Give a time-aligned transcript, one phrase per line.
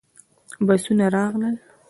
[0.67, 1.55] بسونه راغلل.